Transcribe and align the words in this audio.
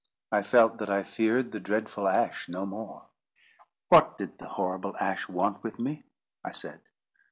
I 0.31 0.41
felt 0.41 0.79
that 0.79 0.89
I 0.89 1.03
feared 1.03 1.51
the 1.51 1.59
dreadful 1.59 2.07
Ash 2.07 2.49
no 2.49 2.65
more. 2.65 3.05
"What 3.89 4.17
did 4.17 4.39
the 4.39 4.47
horrible 4.49 4.97
Ash 4.99 5.29
want 5.29 5.61
with 5.61 5.77
me?" 5.77 6.05
I 6.43 6.53
said. 6.53 6.79